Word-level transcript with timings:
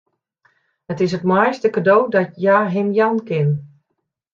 It 0.93 1.01
is 1.05 1.13
it 1.17 1.27
moaiste 1.31 1.67
kado 1.75 1.97
dat 2.15 2.29
hja 2.41 2.57
him 2.73 2.89
jaan 2.97 3.19
kin. 3.29 3.49